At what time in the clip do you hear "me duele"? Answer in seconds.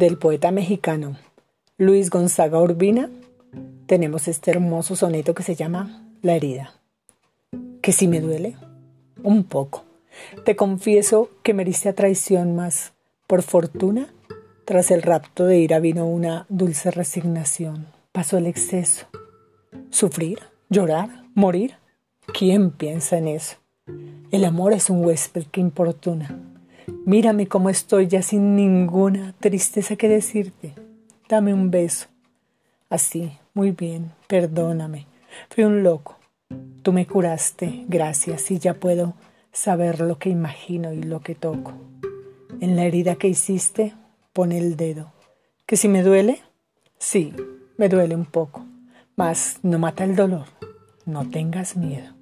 8.08-8.56, 45.88-46.40, 47.76-48.14